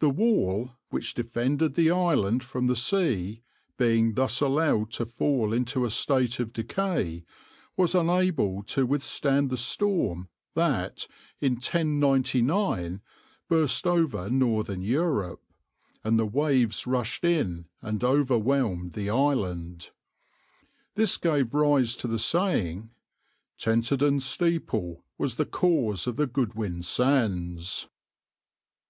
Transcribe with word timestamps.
The 0.00 0.10
wall, 0.10 0.72
which 0.90 1.14
defended 1.14 1.72
the 1.74 1.90
island 1.90 2.44
from 2.44 2.66
the 2.66 2.76
sea, 2.76 3.40
being 3.78 4.12
thus 4.12 4.42
allowed 4.42 4.90
to 4.90 5.06
fall 5.06 5.54
into 5.54 5.86
a 5.86 5.90
state 5.90 6.38
of 6.38 6.52
decay, 6.52 7.24
was 7.74 7.94
unable 7.94 8.62
to 8.64 8.84
withstand 8.84 9.48
the 9.48 9.56
storm 9.56 10.28
that, 10.52 11.06
in 11.40 11.54
1099, 11.54 13.00
burst 13.48 13.86
over 13.86 14.28
Northern 14.28 14.82
Europe, 14.82 15.42
and 16.04 16.18
the 16.18 16.26
waves 16.26 16.86
rushed 16.86 17.24
in 17.24 17.68
and 17.80 18.04
overwhelmed 18.04 18.92
the 18.92 19.08
island. 19.08 19.92
This 20.94 21.16
gave 21.16 21.54
rise 21.54 21.96
to 21.96 22.06
the 22.06 22.18
saying, 22.18 22.90
"Tenterden 23.56 24.20
steeple 24.20 25.06
was 25.16 25.36
the 25.36 25.46
cause 25.46 26.06
of 26.06 26.16
the 26.16 26.26
Goodwin 26.26 26.82
Sands." 26.82 27.88